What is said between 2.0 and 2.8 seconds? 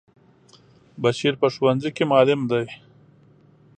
معلم دی.